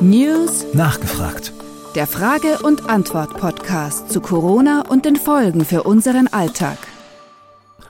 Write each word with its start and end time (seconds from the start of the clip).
News 0.00 0.64
Nachgefragt. 0.72 1.52
Der 1.94 2.08
Frage- 2.08 2.58
und 2.64 2.90
Antwort-Podcast 2.90 4.10
zu 4.10 4.20
Corona 4.20 4.82
und 4.88 5.04
den 5.04 5.14
Folgen 5.14 5.64
für 5.64 5.84
unseren 5.84 6.26
Alltag. 6.26 6.78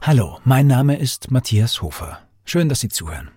Hallo, 0.03 0.39
mein 0.45 0.67
Name 0.67 0.99
ist 0.99 1.31
Matthias 1.31 1.81
Hofer. 1.81 2.19
Schön, 2.45 2.69
dass 2.69 2.81
Sie 2.81 2.91
zuhören. 2.91 3.31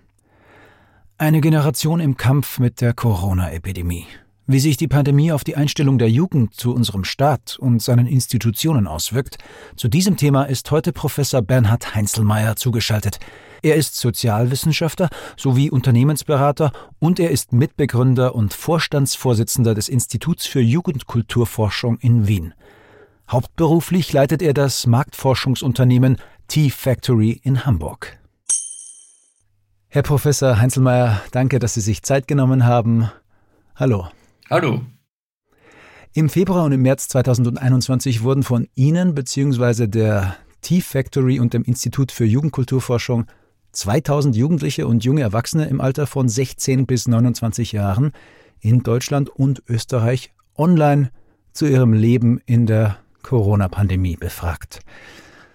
Eine 1.16 1.40
Generation 1.40 2.00
im 2.00 2.18
Kampf 2.18 2.58
mit 2.58 2.82
der 2.82 2.92
Corona-Epidemie. 2.92 4.06
Wie 4.46 4.60
sich 4.60 4.76
die 4.76 4.88
Pandemie 4.88 5.32
auf 5.32 5.42
die 5.42 5.56
Einstellung 5.56 5.96
der 5.96 6.10
Jugend 6.10 6.52
zu 6.54 6.74
unserem 6.74 7.04
Staat 7.04 7.56
und 7.58 7.80
seinen 7.80 8.06
Institutionen 8.06 8.86
auswirkt, 8.86 9.38
zu 9.76 9.88
diesem 9.88 10.18
Thema 10.18 10.44
ist 10.44 10.70
heute 10.70 10.92
Professor 10.92 11.40
Bernhard 11.40 11.94
Heinzelmeier 11.94 12.56
zugeschaltet. 12.56 13.20
Er 13.64 13.76
ist 13.76 13.94
Sozialwissenschaftler 13.94 15.08
sowie 15.36 15.70
Unternehmensberater 15.70 16.72
und 16.98 17.20
er 17.20 17.30
ist 17.30 17.52
Mitbegründer 17.52 18.34
und 18.34 18.54
Vorstandsvorsitzender 18.54 19.74
des 19.74 19.88
Instituts 19.88 20.46
für 20.46 20.60
Jugendkulturforschung 20.60 21.98
in 21.98 22.26
Wien. 22.26 22.54
Hauptberuflich 23.30 24.12
leitet 24.12 24.42
er 24.42 24.52
das 24.52 24.88
Marktforschungsunternehmen 24.88 26.16
T-Factory 26.48 27.40
in 27.44 27.64
Hamburg. 27.64 28.18
Herr 29.88 30.02
Professor 30.02 30.58
Heinzelmeier, 30.58 31.22
danke, 31.30 31.60
dass 31.60 31.74
Sie 31.74 31.80
sich 31.80 32.02
Zeit 32.02 32.26
genommen 32.26 32.66
haben. 32.66 33.12
Hallo. 33.76 34.08
Hallo. 34.50 34.80
Im 36.14 36.28
Februar 36.28 36.64
und 36.64 36.72
im 36.72 36.82
März 36.82 37.08
2021 37.08 38.24
wurden 38.24 38.42
von 38.42 38.66
Ihnen 38.74 39.14
bzw. 39.14 39.86
der 39.86 40.36
T-Factory 40.62 41.38
und 41.38 41.54
dem 41.54 41.62
Institut 41.62 42.10
für 42.10 42.24
Jugendkulturforschung 42.24 43.26
2000 43.72 44.36
Jugendliche 44.36 44.86
und 44.86 45.04
junge 45.04 45.22
Erwachsene 45.22 45.66
im 45.66 45.80
Alter 45.80 46.06
von 46.06 46.28
16 46.28 46.86
bis 46.86 47.08
29 47.08 47.72
Jahren 47.72 48.12
in 48.60 48.82
Deutschland 48.82 49.28
und 49.28 49.62
Österreich 49.68 50.32
online 50.56 51.10
zu 51.52 51.66
ihrem 51.66 51.92
Leben 51.92 52.40
in 52.46 52.66
der 52.66 52.98
Corona-Pandemie 53.22 54.16
befragt. 54.16 54.80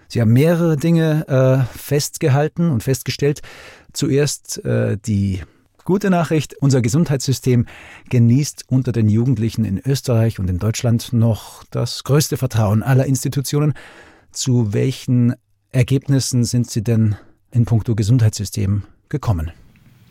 Sie 0.08 0.20
haben 0.20 0.32
mehrere 0.32 0.76
Dinge 0.76 1.26
äh, 1.28 1.78
festgehalten 1.78 2.70
und 2.70 2.82
festgestellt. 2.82 3.42
Zuerst 3.92 4.64
äh, 4.64 4.96
die 4.96 5.42
Gute 5.88 6.10
Nachricht, 6.10 6.54
unser 6.60 6.82
Gesundheitssystem 6.82 7.64
genießt 8.10 8.66
unter 8.68 8.92
den 8.92 9.08
Jugendlichen 9.08 9.64
in 9.64 9.80
Österreich 9.82 10.38
und 10.38 10.50
in 10.50 10.58
Deutschland 10.58 11.14
noch 11.14 11.64
das 11.70 12.04
größte 12.04 12.36
Vertrauen 12.36 12.82
aller 12.82 13.06
Institutionen. 13.06 13.72
Zu 14.30 14.74
welchen 14.74 15.34
Ergebnissen 15.72 16.44
sind 16.44 16.70
Sie 16.70 16.84
denn 16.84 17.16
in 17.52 17.64
puncto 17.64 17.94
Gesundheitssystem 17.94 18.82
gekommen? 19.08 19.52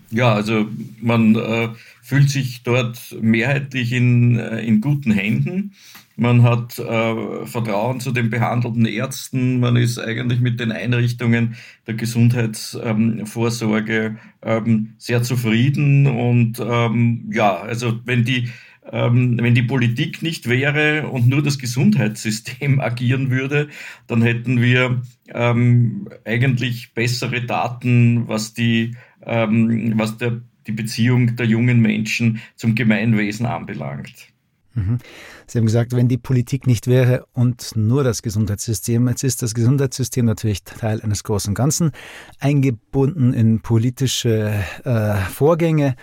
Ja, 0.10 0.34
also 0.34 0.68
man 1.02 1.36
äh, 1.36 1.68
fühlt 2.02 2.30
sich 2.30 2.64
dort 2.64 3.14
mehrheitlich 3.20 3.92
in, 3.92 4.40
äh, 4.40 4.62
in 4.62 4.80
guten 4.80 5.12
Händen. 5.12 5.74
Man 6.16 6.44
hat 6.44 6.80
äh, 6.80 7.46
Vertrauen 7.46 8.00
zu 8.00 8.12
den 8.12 8.30
behandelten 8.32 8.86
Ärzten. 8.86 9.60
Man 9.60 9.76
ist 9.76 10.00
eigentlich 10.00 10.40
mit 10.40 10.60
den 10.60 10.72
Einrichtungen 10.72 11.58
der 11.86 11.94
Gesundheitsvorsorge 11.94 14.18
ähm, 14.42 14.94
sehr 14.98 15.22
zufrieden. 15.22 16.08
Und 16.08 16.60
ähm, 16.60 17.30
ja, 17.32 17.58
also 17.58 18.00
wenn 18.06 18.24
die 18.24 18.50
ähm, 18.92 19.38
wenn 19.42 19.56
die 19.56 19.64
Politik 19.64 20.22
nicht 20.22 20.48
wäre 20.48 21.10
und 21.10 21.28
nur 21.28 21.42
das 21.42 21.60
Gesundheitssystem 21.60 22.80
agieren 22.80 23.30
würde, 23.30 23.70
dann 24.08 24.22
hätten 24.22 24.62
wir 24.62 25.02
ähm, 25.34 26.08
eigentlich 26.26 26.94
bessere 26.94 27.42
Daten, 27.42 28.28
was 28.28 28.54
die, 28.54 28.96
ähm, 29.26 29.94
was 29.96 30.18
der, 30.18 30.42
die 30.68 30.72
Beziehung 30.72 31.36
der 31.36 31.46
jungen 31.46 31.82
Menschen 31.82 32.42
zum 32.56 32.76
Gemeinwesen 32.76 33.46
anbelangt. 33.46 34.34
Mhm. 34.78 35.00
Sie 35.48 35.58
haben 35.58 35.66
gesagt, 35.66 35.96
wenn 35.96 36.08
die 36.08 36.18
Politik 36.18 36.68
nicht 36.68 36.88
wäre 36.88 37.26
und 37.34 37.76
nur 37.76 38.04
das 38.04 38.22
Gesundheitssystem, 38.22 39.08
jetzt 39.08 39.24
ist 39.24 39.42
das 39.42 39.54
Gesundheitssystem 39.54 40.26
natürlich 40.26 40.64
Teil 40.64 41.02
eines 41.02 41.24
großen 41.24 41.56
Ganzen, 41.56 41.92
eingebunden 42.40 43.34
in 43.34 43.62
politische 43.62 44.54
äh, 44.84 45.16
Vorgänge. 45.16 45.96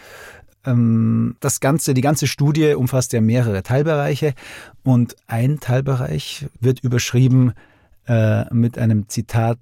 Ähm, 0.67 1.37
das 1.41 1.61
ganze, 1.61 1.95
die 1.95 2.01
ganze 2.01 2.27
Studie 2.27 2.75
umfasst 2.75 3.13
ja 3.13 3.21
mehrere 3.21 3.63
Teilbereiche 3.63 4.35
und 4.83 5.17
ein 5.27 5.61
Teilbereich 5.61 6.47
wird 6.61 6.81
überschrieben 6.81 7.53
äh, 8.07 8.53
mit 8.53 8.79
einem 8.79 9.09
Zitat 9.09 9.59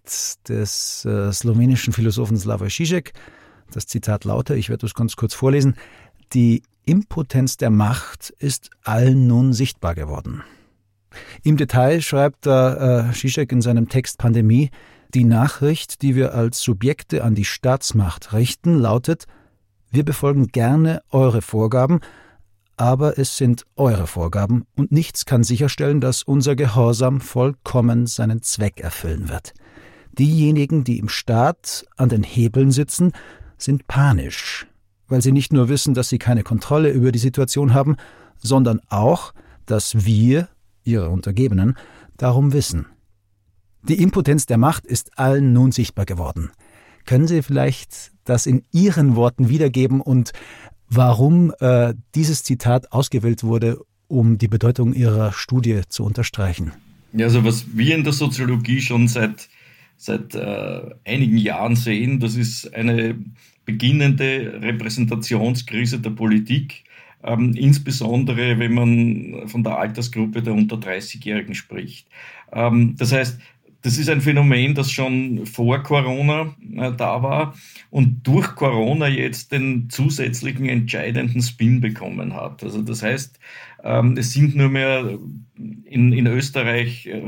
des 0.49 1.05
äh, 1.05 1.33
slowenischen 1.33 1.93
Philosophen 1.93 2.37
Slavoj 2.37 2.69
Žižek. 2.69 3.13
Das 3.71 3.87
Zitat 3.87 4.25
lautet, 4.25 4.59
ich 4.59 4.69
werde 4.69 4.83
das 4.83 4.95
ganz 4.95 5.17
kurz 5.17 5.35
vorlesen, 5.35 5.77
die 6.33 6.63
Impotenz 6.85 7.57
der 7.57 7.71
Macht 7.71 8.31
ist 8.39 8.71
allen 8.83 9.27
nun 9.27 9.53
sichtbar 9.53 9.95
geworden. 9.95 10.43
Im 11.43 11.57
Detail 11.57 12.01
schreibt 12.01 12.47
äh, 12.47 13.13
Žižek 13.13 13.53
in 13.53 13.63
seinem 13.63 13.89
Text 13.89 14.19
Pandemie, 14.19 14.71
die 15.15 15.25
Nachricht, 15.25 16.03
die 16.03 16.17
wir 16.17 16.34
als 16.34 16.61
Subjekte 16.61 17.23
an 17.23 17.34
die 17.34 17.45
Staatsmacht 17.45 18.33
richten, 18.33 18.79
lautet, 18.79 19.27
wir 19.92 20.04
befolgen 20.04 20.48
gerne 20.48 21.03
eure 21.10 21.42
Vorgaben, 21.42 22.00
aber 22.78 23.19
es 23.19 23.36
sind 23.36 23.66
eure 23.76 24.06
Vorgaben 24.06 24.64
und 24.75 24.91
nichts 24.91 25.26
kann 25.26 25.44
sicherstellen, 25.44 26.00
dass 26.00 26.22
unser 26.22 26.56
Gehorsam 26.56 27.20
vollkommen 27.20 28.06
seinen 28.06 28.42
Zweck 28.42 28.80
erfüllen 28.80 29.28
wird. 29.28 29.53
Diejenigen, 30.19 30.82
die 30.82 30.98
im 30.98 31.08
Staat 31.08 31.84
an 31.97 32.08
den 32.08 32.22
Hebeln 32.22 32.70
sitzen, 32.70 33.12
sind 33.58 33.86
panisch, 33.86 34.66
weil 35.08 35.20
sie 35.20 35.32
nicht 35.32 35.53
nur 35.53 35.69
wissen, 35.69 35.92
dass 35.92 36.09
sie 36.09 36.19
keine 36.19 36.42
Kontrolle 36.42 36.91
über 36.91 37.12
die 37.12 37.19
Situation 37.19 37.74
haben, 37.74 37.97
sondern 38.38 38.80
auch, 38.88 39.34
dass 39.66 40.06
wir, 40.06 40.48
ihre 40.84 41.10
Untergebenen, 41.10 41.76
darum 42.16 42.54
wissen. 42.54 42.86
Die 43.82 44.03
Impotenz 44.03 44.47
der 44.47 44.59
Macht 44.59 44.86
ist 44.86 45.19
allen 45.19 45.53
nun 45.53 45.70
sichtbar 45.70 46.06
geworden. 46.06 46.50
Können 47.07 47.27
Sie 47.27 47.43
vielleicht 47.43 48.13
das 48.25 48.47
in 48.47 48.63
Ihren 48.73 49.17
Worten 49.17 49.49
wiedergeben 49.49 50.01
und 50.01 50.33
warum 50.89 51.53
äh, 51.61 51.95
dieses 52.15 52.45
Zitat 52.45 52.93
ausgewählt 52.93 53.45
wurde, 53.45 53.79
um 54.09 54.39
die 54.39 54.49
Bedeutung 54.49 54.93
Ihrer 54.93 55.33
Studie 55.33 55.83
zu 55.89 56.05
unterstreichen? 56.05 56.73
Ja, 57.13 57.27
also 57.27 57.45
was 57.45 57.77
wir 57.77 57.95
in 57.95 58.05
der 58.05 58.13
Soziologie 58.13 58.81
schon 58.81 59.09
seit, 59.09 59.49
seit 59.97 60.35
äh, 60.35 60.81
einigen 61.05 61.37
Jahren 61.37 61.77
sehen, 61.77 62.21
das 62.21 62.37
ist 62.37 62.73
eine 62.75 63.17
beginnende 63.65 64.61
Repräsentationskrise 64.61 66.01
der 66.01 66.11
Politik, 66.11 66.84
ähm, 67.23 67.55
insbesondere 67.55 68.59
wenn 68.59 68.75
man 68.75 69.49
von 69.49 69.63
der 69.63 69.79
Altersgruppe 69.79 70.43
der 70.43 70.55
unter 70.55 70.77
30-Jährigen 70.77 71.55
spricht. 71.55 72.09
Ähm, 72.53 72.97
das 72.97 73.13
heißt, 73.13 73.39
das 73.82 73.98
ist 73.98 74.09
ein 74.09 74.20
Phänomen, 74.20 74.75
das 74.75 74.91
schon 74.91 75.44
vor 75.47 75.82
Corona 75.82 76.54
äh, 76.76 76.93
da 76.93 77.22
war 77.22 77.54
und 77.91 78.26
durch 78.26 78.54
Corona 78.54 79.09
jetzt 79.09 79.53
den 79.53 79.91
zusätzlichen 79.91 80.69
entscheidenden 80.69 81.43
Spin 81.43 81.81
bekommen 81.81 82.34
hat. 82.34 82.62
Also 82.62 82.82
das 82.82 83.03
heißt, 83.03 83.38
ähm, 83.84 84.16
es 84.16 84.32
sind 84.32 84.54
nur 84.56 84.69
mehr 84.69 85.19
in, 85.84 86.12
in 86.12 86.26
Österreich 86.26 87.06
äh, 87.06 87.22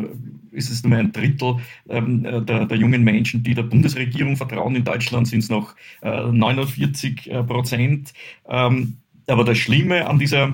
ist 0.53 0.71
es 0.71 0.83
nur 0.83 0.91
mehr 0.91 1.01
ein 1.01 1.13
Drittel 1.13 1.57
ähm, 1.89 2.23
der, 2.23 2.67
der, 2.67 2.79
jungen 2.79 3.03
Menschen, 3.03 3.43
die 3.43 3.55
der 3.55 3.65
Bundesregierung 3.65 4.37
vertrauen. 4.37 4.77
In 4.77 4.85
Deutschland 4.85 5.27
sind 5.27 5.41
es 5.41 5.51
noch 5.51 5.75
äh, 6.03 6.31
49 6.31 7.31
äh, 7.31 7.43
Prozent. 7.43 8.15
Ähm, 8.49 8.99
aber 9.27 9.45
das 9.45 9.59
Schlimme 9.59 10.07
an 10.07 10.19
dieser 10.19 10.53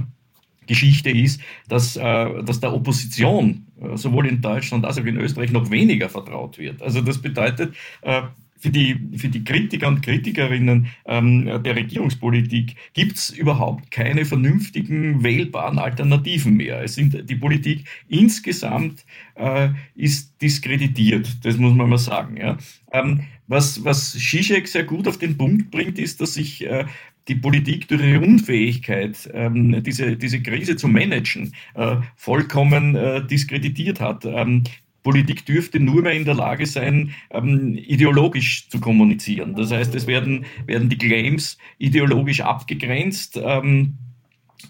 Geschichte 0.67 1.11
ist, 1.11 1.41
dass, 1.69 1.97
äh, 1.97 2.43
dass 2.45 2.61
der 2.61 2.73
Opposition 2.73 3.49
äh, 3.49 3.70
sowohl 3.95 4.27
in 4.27 4.41
Deutschland 4.41 4.85
als 4.85 4.99
auch 4.99 5.05
in 5.05 5.17
Österreich 5.17 5.53
noch 5.53 5.71
weniger 5.71 6.09
vertraut 6.09 6.59
wird. 6.59 6.83
Also 6.83 7.01
das 7.01 7.19
bedeutet, 7.19 7.75
äh, 8.03 8.23
für 8.61 8.69
die, 8.69 8.95
für 9.17 9.29
die 9.29 9.43
Kritiker 9.43 9.89
und 9.89 10.03
Kritikerinnen 10.03 10.89
ähm, 11.07 11.47
der 11.63 11.77
Regierungspolitik 11.77 12.77
gibt 12.93 13.17
es 13.17 13.31
überhaupt 13.31 13.91
keine 13.91 14.27
vernünftigen, 14.27 15.25
wählbaren 15.25 15.79
Alternativen 15.79 16.57
mehr. 16.57 16.83
Es 16.83 16.95
sind, 16.95 17.29
die 17.29 17.37
Politik 17.37 17.87
insgesamt 18.09 19.07
äh, 19.35 19.71
ist 19.95 20.41
diskreditiert, 20.43 21.45
das 21.45 21.57
muss 21.57 21.75
man 21.75 21.89
mal 21.89 21.99
sagen. 21.99 22.37
Ja. 22.37 22.59
Ähm, 22.93 23.25
was, 23.47 23.83
was 23.83 24.13
Zizek 24.13 24.69
sehr 24.69 24.85
gut 24.85 25.09
auf 25.09 25.19
den 25.19 25.37
Punkt 25.37 25.71
bringt, 25.71 25.99
ist, 25.99 26.21
dass 26.21 26.35
sich 26.35 26.65
äh, 26.65 26.85
die 27.29 27.35
Politik 27.35 27.89
durch 27.89 28.03
ihre 28.03 28.21
Unfähigkeit, 28.21 29.29
ähm, 29.33 29.83
diese, 29.83 30.17
diese 30.17 30.43
Krise 30.43 30.77
zu 30.77 30.89
managen, 30.89 31.55
äh, 31.75 31.97
vollkommen 32.17 32.97
äh, 32.97 33.25
diskreditiert 33.27 34.01
hat. 34.01 34.25
Ähm, 34.25 34.65
Politik 35.03 35.47
dürfte 35.47 35.81
nur 35.81 36.03
mehr 36.03 36.13
in 36.13 36.25
der 36.25 36.35
Lage 36.35 36.67
sein, 36.67 37.15
ähm, 37.31 37.75
ideologisch 37.77 38.69
zu 38.69 38.81
kommunizieren. 38.81 39.55
Das 39.55 39.71
heißt, 39.71 39.95
es 39.95 40.07
werden, 40.07 40.45
werden 40.67 40.89
die 40.89 40.99
Claims 40.99 41.57
ideologisch 41.79 42.41
abgegrenzt. 42.41 43.41
Ähm, 43.43 43.97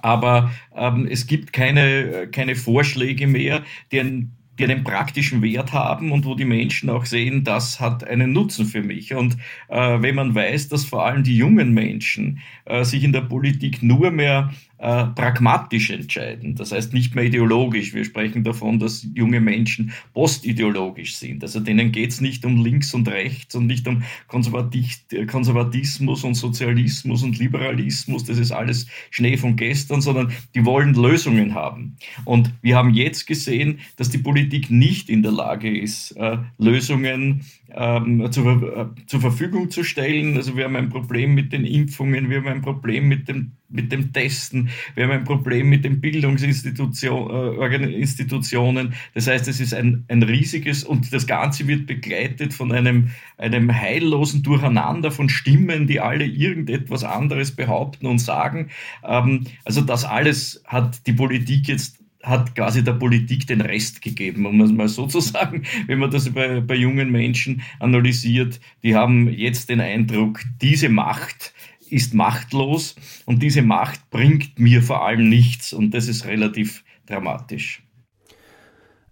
aber 0.03 0.53
ähm, 0.75 1.09
es 1.11 1.27
gibt 1.27 1.53
keine, 1.53 2.29
keine 2.31 2.55
Vorschläge 2.55 3.27
mehr, 3.27 3.65
deren 3.91 4.37
die 4.61 4.65
einen 4.71 4.85
praktischen 4.85 5.41
Wert 5.43 5.73
haben 5.73 6.13
und 6.13 6.27
wo 6.27 6.35
die 6.35 6.45
Menschen 6.45 6.91
auch 6.91 7.07
sehen, 7.07 7.45
das 7.45 7.81
hat 7.81 8.05
einen 8.05 8.33
Nutzen 8.33 8.67
für 8.67 8.83
mich. 8.83 9.15
Und 9.15 9.39
äh, 9.69 10.03
wenn 10.03 10.15
man 10.15 10.35
weiß, 10.35 10.69
dass 10.69 10.85
vor 10.85 11.07
allem 11.07 11.23
die 11.23 11.37
jungen 11.37 11.73
Menschen 11.73 12.41
äh, 12.67 12.85
sich 12.85 13.03
in 13.03 13.13
der 13.13 13.23
Politik 13.23 13.83
nur 13.83 14.11
mehr 14.11 14.51
äh, 14.81 15.05
pragmatisch 15.15 15.91
entscheiden. 15.91 16.55
Das 16.55 16.73
heißt 16.73 16.95
nicht 16.95 17.15
mehr 17.15 17.25
ideologisch. 17.25 17.93
Wir 17.93 18.03
sprechen 18.03 18.45
davon, 18.45 18.79
dass 18.79 19.07
junge 19.15 19.41
Menschen 19.41 19.93
postideologisch 20.15 21.17
sind. 21.17 21.43
Also 21.43 21.61
denen 21.61 21.93
geht 21.93 22.13
es 22.13 22.23
nicht 22.23 22.47
um 22.47 22.65
links 22.65 22.95
und 22.95 23.07
rechts 23.07 23.55
und 23.55 23.67
nicht 23.67 23.87
um 23.87 24.03
Konservatismus 24.27 26.25
und 26.25 26.35
Sozialismus 26.35 27.23
und 27.23 27.39
Liberalismus. 27.39 28.25
Das 28.25 28.39
ist 28.39 28.53
alles 28.53 28.87
Schnee 29.11 29.37
von 29.37 29.57
gestern, 29.57 30.01
sondern 30.01 30.33
die 30.55 30.65
wollen 30.65 30.95
Lösungen 30.95 31.55
haben. 31.55 31.97
Und 32.25 32.51
wir 32.63 32.77
haben 32.77 32.95
jetzt 32.95 33.27
gesehen, 33.27 33.81
dass 33.97 34.09
die 34.09 34.17
Politik 34.17 34.71
nicht 34.71 35.11
in 35.11 35.23
der 35.23 35.33
Lage 35.33 35.79
ist, 35.79 36.13
äh, 36.13 36.39
Lösungen 36.57 37.43
ähm, 37.75 38.33
zur, 38.33 38.77
äh, 38.97 39.07
zur 39.07 39.21
Verfügung 39.21 39.71
zu 39.71 39.85
stellen. 39.85 40.39
Also 40.39 40.57
wir 40.57 40.65
haben 40.65 40.77
ein 40.77 40.89
Problem 40.89 41.35
mit 41.35 41.53
den 41.53 41.67
Impfungen, 41.67 42.31
wir 42.31 42.39
haben 42.39 42.49
ein 42.49 42.63
Problem 42.63 43.07
mit 43.07 43.29
dem 43.29 43.53
mit 43.71 43.93
dem 43.93 44.13
Testen. 44.13 44.71
Wir 44.95 45.05
haben 45.05 45.13
ein 45.13 45.25
Problem 45.25 45.69
mit 45.69 45.85
den 45.85 46.01
Bildungsinstitutionen. 46.01 48.89
Äh, 48.89 48.91
das 49.15 49.27
heißt, 49.27 49.49
es 49.49 49.61
ist 49.61 49.75
ein, 49.75 50.05
ein 50.09 50.23
riesiges 50.23 50.85
und 50.85 51.13
das 51.13 51.27
Ganze 51.27 51.67
wird 51.67 51.87
begleitet 51.87 52.53
von 52.53 52.73
einem, 52.73 53.11
einem 53.39 53.73
heillosen 53.73 54.43
Durcheinander 54.43 55.11
von 55.11 55.29
Stimmen, 55.29 55.87
die 55.87 56.01
alle 56.01 56.25
irgendetwas 56.25 57.05
anderes 57.05 57.53
behaupten 57.53 58.07
und 58.07 58.19
sagen. 58.19 58.71
Ähm, 59.05 59.47
also 59.65 59.81
das 59.81 60.05
alles 60.05 60.63
hat 60.67 61.07
die 61.07 61.13
Politik 61.13 61.69
jetzt 61.69 62.01
hat 62.23 62.55
quasi 62.55 62.85
der 62.85 62.93
Politik 62.93 63.47
den 63.47 63.61
Rest 63.61 64.03
gegeben, 64.03 64.45
um 64.45 64.61
es 64.61 64.73
mal 64.73 64.89
so 64.89 65.07
zu 65.07 65.21
sagen, 65.21 65.65
wenn 65.87 65.99
man 65.99 66.11
das 66.11 66.31
bei, 66.31 66.61
bei 66.61 66.75
jungen 66.75 67.11
Menschen 67.11 67.63
analysiert. 67.79 68.61
Die 68.83 68.95
haben 68.95 69.29
jetzt 69.29 69.71
den 69.71 69.81
Eindruck, 69.81 70.41
diese 70.61 70.89
Macht, 70.89 71.55
ist 71.93 72.15
machtlos 72.15 72.95
und 73.27 73.43
diese 73.43 73.63
Macht 73.63 74.11
bringt 74.11 74.59
mir 74.59 74.83
vor 74.83 75.05
allem 75.05 75.29
nichts 75.29 75.73
und 75.73 75.93
das 75.93 76.09
ist 76.09 76.27
relativ 76.27 76.85
dramatisch. 77.07 77.83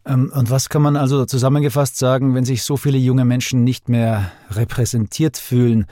Ähm, 0.07 0.33
und 0.35 0.51
was 0.51 0.69
kann 0.69 0.83
man 0.83 0.97
also 0.97 1.25
zusammengefasst 1.27 1.97
sagen, 1.97 2.35
wenn 2.35 2.45
sich 2.45 2.63
so 2.63 2.77
viele 2.77 2.99
junge 2.99 3.25
Menschen 3.25 3.65
nicht 3.65 3.89
mehr 3.89 4.33
repräsentiert 4.51 5.37
fühlen 5.37 5.87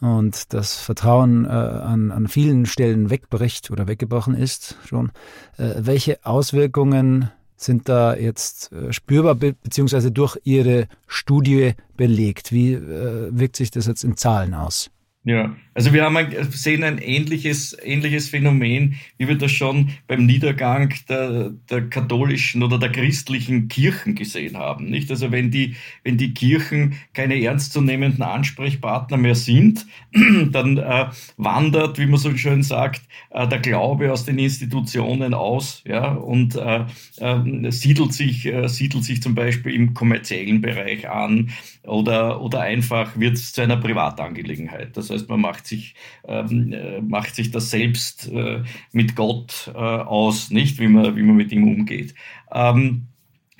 und 0.00 0.54
das 0.54 0.80
Vertrauen 0.80 1.44
äh, 1.44 1.48
an, 1.48 2.10
an 2.10 2.28
vielen 2.28 2.64
Stellen 2.66 3.10
wegbricht 3.10 3.70
oder 3.70 3.88
weggebrochen 3.88 4.34
ist 4.34 4.78
schon? 4.86 5.10
Äh, 5.58 5.74
welche 5.78 6.24
Auswirkungen 6.24 7.30
sind 7.56 7.88
da 7.88 8.14
jetzt 8.14 8.72
äh, 8.72 8.92
spürbar 8.92 9.34
be 9.34 9.52
beziehungsweise 9.52 10.10
durch 10.10 10.38
Ihre 10.44 10.86
Studie 11.06 11.74
belegt? 11.96 12.52
Wie 12.52 12.72
äh, 12.72 13.28
wirkt 13.32 13.56
sich 13.56 13.70
das 13.70 13.86
jetzt 13.86 14.04
in 14.04 14.16
Zahlen 14.16 14.54
aus? 14.54 14.90
Ja, 15.24 15.54
also 15.80 15.94
wir 15.94 16.04
haben 16.04 16.18
ein, 16.18 16.30
sehen 16.50 16.84
ein 16.84 16.98
ähnliches, 16.98 17.74
ähnliches 17.82 18.28
Phänomen, 18.28 18.96
wie 19.16 19.28
wir 19.28 19.38
das 19.38 19.50
schon 19.50 19.92
beim 20.06 20.26
Niedergang 20.26 20.92
der, 21.08 21.54
der 21.70 21.88
katholischen 21.88 22.62
oder 22.62 22.78
der 22.78 22.92
christlichen 22.92 23.68
Kirchen 23.68 24.14
gesehen 24.14 24.58
haben. 24.58 24.90
Nicht? 24.90 25.10
Also 25.10 25.32
wenn 25.32 25.50
die, 25.50 25.76
wenn 26.04 26.18
die 26.18 26.34
Kirchen 26.34 26.96
keine 27.14 27.42
ernstzunehmenden 27.42 28.22
Ansprechpartner 28.22 29.16
mehr 29.16 29.34
sind, 29.34 29.86
dann 30.52 30.76
äh, 30.76 31.06
wandert, 31.38 31.98
wie 31.98 32.04
man 32.04 32.20
so 32.20 32.36
schön 32.36 32.62
sagt, 32.62 33.00
äh, 33.30 33.48
der 33.48 33.60
Glaube 33.60 34.12
aus 34.12 34.26
den 34.26 34.38
Institutionen 34.38 35.32
aus 35.32 35.82
ja, 35.86 36.12
und 36.12 36.56
äh, 36.56 36.84
äh 37.20 37.70
siedelt, 37.70 38.12
sich, 38.12 38.44
äh, 38.44 38.68
siedelt 38.68 39.04
sich 39.04 39.22
zum 39.22 39.34
Beispiel 39.34 39.74
im 39.74 39.94
kommerziellen 39.94 40.60
Bereich 40.60 41.08
an 41.08 41.48
oder, 41.84 42.42
oder 42.42 42.60
einfach 42.60 43.18
wird 43.18 43.36
es 43.36 43.54
zu 43.54 43.62
einer 43.62 43.78
Privatangelegenheit. 43.78 44.94
Das 44.98 45.08
heißt, 45.08 45.26
man 45.30 45.40
macht 45.40 45.69
sich, 45.70 45.94
ähm, 46.28 46.72
äh, 46.72 47.00
macht 47.00 47.34
sich 47.34 47.50
das 47.50 47.70
selbst 47.70 48.28
äh, 48.28 48.62
mit 48.92 49.16
Gott 49.16 49.70
äh, 49.74 49.78
aus, 49.78 50.50
nicht, 50.50 50.78
wie 50.78 50.88
man, 50.88 51.16
wie 51.16 51.22
man 51.22 51.36
mit 51.36 51.52
ihm 51.52 51.66
umgeht. 51.66 52.14
Ähm, 52.52 53.08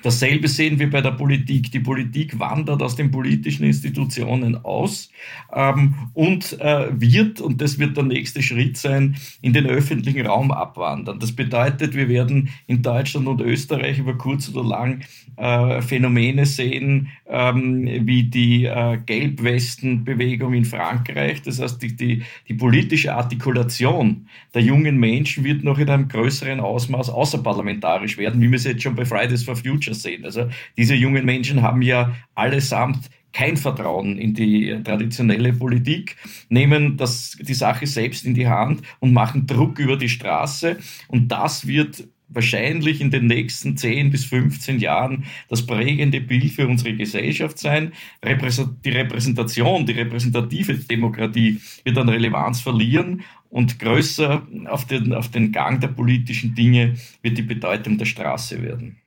Dasselbe 0.03 0.47
sehen 0.47 0.79
wir 0.79 0.89
bei 0.89 1.01
der 1.01 1.11
Politik. 1.11 1.71
Die 1.71 1.79
Politik 1.79 2.39
wandert 2.39 2.81
aus 2.81 2.95
den 2.95 3.11
politischen 3.11 3.65
Institutionen 3.65 4.55
aus 4.63 5.09
ähm, 5.53 5.95
und 6.13 6.59
äh, 6.59 6.87
wird, 6.99 7.41
und 7.41 7.61
das 7.61 7.79
wird 7.79 7.97
der 7.97 8.03
nächste 8.03 8.41
Schritt 8.41 8.77
sein, 8.77 9.15
in 9.41 9.53
den 9.53 9.65
öffentlichen 9.65 10.25
Raum 10.25 10.51
abwandern. 10.51 11.19
Das 11.19 11.31
bedeutet, 11.31 11.95
wir 11.95 12.09
werden 12.09 12.49
in 12.67 12.81
Deutschland 12.81 13.27
und 13.27 13.41
Österreich 13.41 13.99
über 13.99 14.17
kurz 14.17 14.49
oder 14.49 14.67
lang 14.67 15.01
äh, 15.37 15.81
Phänomene 15.81 16.45
sehen, 16.45 17.09
ähm, 17.27 17.85
wie 18.05 18.23
die 18.23 18.65
äh, 18.65 18.97
Gelbwestenbewegung 19.05 20.53
in 20.53 20.65
Frankreich. 20.65 21.41
Das 21.41 21.59
heißt, 21.59 21.81
die, 21.81 21.95
die, 21.95 22.23
die 22.47 22.53
politische 22.53 23.13
Artikulation 23.13 24.27
der 24.53 24.61
jungen 24.61 24.97
Menschen 24.97 25.43
wird 25.43 25.63
noch 25.63 25.79
in 25.79 25.89
einem 25.89 26.07
größeren 26.07 26.59
Ausmaß 26.59 27.09
außerparlamentarisch 27.09 28.17
werden, 28.17 28.41
wie 28.41 28.49
wir 28.49 28.57
es 28.57 28.63
jetzt 28.63 28.83
schon 28.83 28.95
bei 28.95 29.05
Fridays 29.05 29.43
for 29.43 29.55
Future 29.55 29.90
Future 29.91 29.95
sehen. 29.95 30.25
Also 30.25 30.49
diese 30.77 30.95
jungen 30.95 31.25
Menschen 31.25 31.61
haben 31.61 31.81
ja 31.81 32.15
allesamt 32.35 33.09
kein 33.33 33.55
Vertrauen 33.55 34.17
in 34.17 34.33
die 34.33 34.77
traditionelle 34.83 35.53
Politik, 35.53 36.17
nehmen 36.49 36.97
das, 36.97 37.37
die 37.39 37.53
Sache 37.53 37.87
selbst 37.87 38.25
in 38.25 38.33
die 38.33 38.47
Hand 38.47 38.81
und 38.99 39.13
machen 39.13 39.47
Druck 39.47 39.79
über 39.79 39.95
die 39.95 40.09
Straße. 40.09 40.77
Und 41.07 41.29
das 41.29 41.65
wird 41.65 42.03
wahrscheinlich 42.27 43.01
in 43.01 43.11
den 43.11 43.27
nächsten 43.27 43.77
10 43.77 44.09
bis 44.09 44.25
15 44.25 44.79
Jahren 44.79 45.25
das 45.49 45.65
prägende 45.65 46.21
Bild 46.21 46.51
für 46.51 46.67
unsere 46.67 46.93
Gesellschaft 46.93 47.57
sein. 47.57 47.93
Die 48.23 48.89
Repräsentation, 48.89 49.85
die 49.85 49.93
repräsentative 49.93 50.75
Demokratie 50.75 51.61
wird 51.83 51.97
an 51.97 52.09
Relevanz 52.09 52.61
verlieren 52.61 53.23
und 53.49 53.79
größer 53.79 54.47
auf 54.65 54.85
den, 54.87 55.13
auf 55.13 55.29
den 55.29 55.51
Gang 55.51 55.79
der 55.81 55.89
politischen 55.89 56.55
Dinge 56.55 56.95
wird 57.21 57.37
die 57.37 57.43
Bedeutung 57.43 57.97
der 57.97 58.05
Straße 58.05 58.61
werden. 58.61 59.00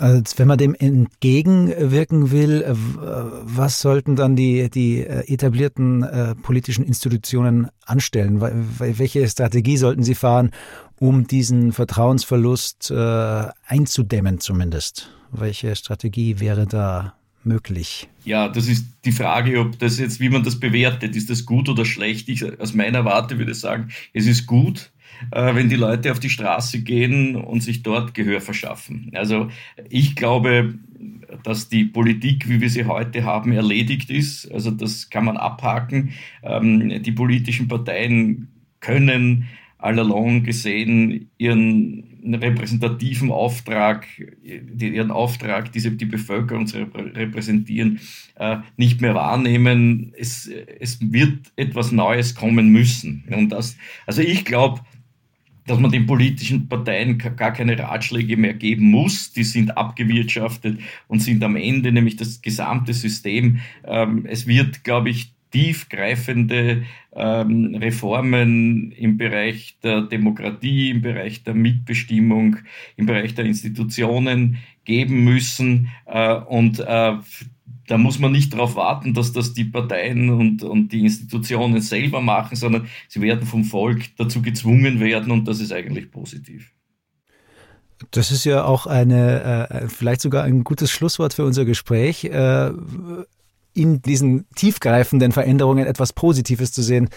Als 0.00 0.38
wenn 0.38 0.48
man 0.48 0.56
dem 0.56 0.74
entgegenwirken 0.74 2.30
will, 2.30 2.62
äh, 2.62 2.72
was 2.72 3.82
sollten 3.82 4.16
dann 4.16 4.34
die, 4.34 4.70
die 4.70 5.00
äh, 5.00 5.30
etablierten 5.30 6.02
äh, 6.02 6.34
politischen 6.36 6.86
Institutionen 6.86 7.68
anstellen? 7.84 8.40
Welche 8.40 9.28
Strategie 9.28 9.76
sollten 9.76 10.02
sie 10.02 10.14
fahren, 10.14 10.52
um 10.98 11.26
diesen 11.26 11.72
Vertrauensverlust 11.72 12.90
äh, 12.90 13.48
einzudämmen 13.66 14.40
zumindest? 14.40 15.10
Welche 15.32 15.76
Strategie 15.76 16.40
wäre 16.40 16.66
da 16.66 17.12
möglich? 17.44 18.08
Ja, 18.24 18.48
das 18.48 18.68
ist 18.68 18.86
die 19.04 19.12
Frage, 19.12 19.60
ob 19.60 19.78
das 19.80 19.98
jetzt, 19.98 20.18
wie 20.18 20.30
man 20.30 20.42
das 20.44 20.58
bewertet. 20.58 21.14
Ist 21.14 21.28
das 21.28 21.44
gut 21.44 21.68
oder 21.68 21.84
schlecht? 21.84 22.30
Ich, 22.30 22.58
aus 22.58 22.72
meiner 22.72 23.04
Warte 23.04 23.36
würde 23.36 23.52
ich 23.52 23.60
sagen, 23.60 23.90
es 24.14 24.26
ist 24.26 24.46
gut 24.46 24.78
äh, 24.78 24.99
wenn 25.30 25.68
die 25.68 25.76
Leute 25.76 26.12
auf 26.12 26.20
die 26.20 26.30
Straße 26.30 26.82
gehen 26.82 27.36
und 27.36 27.62
sich 27.62 27.82
dort 27.82 28.14
Gehör 28.14 28.40
verschaffen. 28.40 29.10
Also 29.14 29.48
ich 29.88 30.16
glaube, 30.16 30.74
dass 31.42 31.68
die 31.68 31.84
Politik, 31.84 32.48
wie 32.48 32.60
wir 32.60 32.70
sie 32.70 32.84
heute 32.84 33.24
haben, 33.24 33.52
erledigt 33.52 34.10
ist. 34.10 34.50
Also 34.52 34.70
das 34.70 35.10
kann 35.10 35.24
man 35.24 35.36
abhaken. 35.36 36.12
Ähm, 36.42 37.02
die 37.02 37.12
politischen 37.12 37.68
Parteien 37.68 38.48
können 38.80 39.48
all 39.78 39.98
along 39.98 40.42
gesehen 40.42 41.30
ihren 41.38 42.04
repräsentativen 42.22 43.30
Auftrag, 43.30 44.06
ihren 44.42 45.10
Auftrag, 45.10 45.72
diese, 45.72 45.92
die 45.92 46.04
Bevölkerung 46.04 46.66
zu 46.66 46.82
repräsentieren, 46.94 47.98
äh, 48.34 48.58
nicht 48.76 49.00
mehr 49.00 49.14
wahrnehmen. 49.14 50.12
Es, 50.18 50.46
es 50.46 50.98
wird 51.00 51.50
etwas 51.56 51.92
Neues 51.92 52.34
kommen 52.34 52.68
müssen. 52.68 53.24
Und 53.30 53.50
das, 53.50 53.78
also 54.06 54.20
ich 54.20 54.44
glaube, 54.44 54.80
dass 55.66 55.78
man 55.78 55.90
den 55.90 56.06
politischen 56.06 56.68
Parteien 56.68 57.18
gar 57.18 57.52
keine 57.52 57.78
Ratschläge 57.78 58.36
mehr 58.36 58.54
geben 58.54 58.90
muss. 58.90 59.32
Die 59.32 59.44
sind 59.44 59.76
abgewirtschaftet 59.76 60.80
und 61.08 61.20
sind 61.20 61.42
am 61.44 61.56
Ende 61.56 61.92
nämlich 61.92 62.16
das 62.16 62.42
gesamte 62.42 62.94
System. 62.94 63.60
Ähm, 63.84 64.26
es 64.26 64.46
wird, 64.46 64.84
glaube 64.84 65.10
ich, 65.10 65.32
tiefgreifende 65.50 66.84
ähm, 67.12 67.74
Reformen 67.74 68.92
im 68.92 69.16
Bereich 69.16 69.76
der 69.82 70.02
Demokratie, 70.02 70.90
im 70.90 71.02
Bereich 71.02 71.42
der 71.42 71.54
Mitbestimmung, 71.54 72.56
im 72.96 73.06
Bereich 73.06 73.34
der 73.34 73.44
Institutionen 73.44 74.58
geben 74.84 75.24
müssen. 75.24 75.88
Äh, 76.06 76.34
und 76.34 76.80
äh, 76.80 77.14
da 77.90 77.98
muss 77.98 78.20
man 78.20 78.30
nicht 78.30 78.52
darauf 78.52 78.76
warten, 78.76 79.14
dass 79.14 79.32
das 79.32 79.52
die 79.52 79.64
Parteien 79.64 80.30
und, 80.30 80.62
und 80.62 80.92
die 80.92 81.00
Institutionen 81.00 81.80
selber 81.80 82.20
machen, 82.20 82.54
sondern 82.56 82.86
sie 83.08 83.20
werden 83.20 83.46
vom 83.46 83.64
Volk 83.64 84.02
dazu 84.16 84.42
gezwungen 84.42 85.00
werden 85.00 85.32
und 85.32 85.48
das 85.48 85.60
ist 85.60 85.72
eigentlich 85.72 86.10
positiv. 86.12 86.72
Das 88.12 88.30
ist 88.30 88.44
ja 88.44 88.64
auch 88.64 88.86
eine, 88.86 89.68
äh, 89.68 89.88
vielleicht 89.88 90.20
sogar 90.20 90.44
ein 90.44 90.62
gutes 90.62 90.92
Schlusswort 90.92 91.34
für 91.34 91.44
unser 91.44 91.64
Gespräch. 91.64 92.24
Äh, 92.24 92.70
in 93.72 94.02
diesen 94.02 94.48
tiefgreifenden 94.54 95.32
Veränderungen 95.32 95.86
etwas 95.86 96.12
Positives 96.12 96.72
zu 96.72 96.82
sehen, 96.82 97.08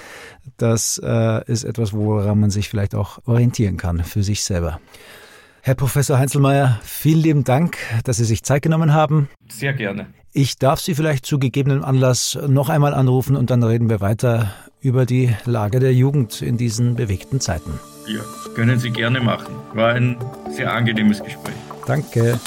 das 0.58 1.00
äh, 1.03 1.51
ist 1.51 1.65
etwas, 1.65 1.94
woran 1.94 2.39
man 2.39 2.50
sich 2.50 2.70
vielleicht 2.70 2.96
auch 2.96 3.20
orientieren 3.25 3.77
kann 3.77 4.03
für 4.03 4.24
sich 4.24 4.44
selber. 4.44 4.80
Herr 5.65 5.75
Professor 5.75 6.20
Heinzelmeier, 6.20 6.82
vielen 6.84 7.22
lieben 7.22 7.43
Dank, 7.46 7.77
dass 8.03 8.17
Sie 8.17 8.25
sich 8.25 8.43
Zeit 8.43 8.63
genommen 8.63 8.93
haben. 8.93 9.29
Sehr 9.48 9.72
gerne. 9.72 10.08
Ich 10.34 10.58
darf 10.58 10.82
Sie 10.82 10.93
vielleicht 10.93 11.25
zu 11.25 11.39
gegebenem 11.39 11.86
Anlass 11.86 12.38
noch 12.50 12.67
einmal 12.67 12.93
anrufen 12.93 13.38
und 13.38 13.50
dann 13.50 13.63
reden 13.63 13.89
wir 13.89 14.01
weiter 14.01 14.53
über 14.82 15.05
die 15.05 15.34
Lage 15.46 15.79
der 15.79 15.93
Jugend 15.93 16.41
in 16.41 16.58
diesen 16.58 16.96
bewegten 16.98 17.39
Zeiten. 17.39 17.79
Ja, 18.08 18.20
können 18.55 18.77
Sie 18.77 18.89
gerne 18.89 19.22
machen. 19.22 19.55
War 19.74 19.93
ein 19.93 20.17
sehr 20.51 20.74
angenehmes 20.74 21.24
Gespräch. 21.24 21.55
Danke. 21.88 22.41